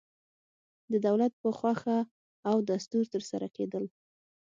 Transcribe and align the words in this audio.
د 0.91 0.93
دولت 1.07 1.33
په 1.41 1.49
خوښه 1.57 1.97
او 2.49 2.55
دستور 2.71 3.05
ترسره 3.13 3.47
کېدل. 3.55 3.83